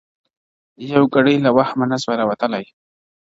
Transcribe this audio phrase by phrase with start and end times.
[0.91, 2.65] یو ګړی له وهمه نه سوای راوتلای!.